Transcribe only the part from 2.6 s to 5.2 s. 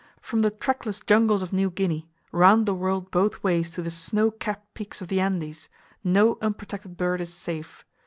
the world both ways to the snow capped peaks of the